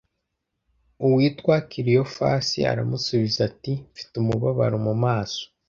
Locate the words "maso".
5.03-5.43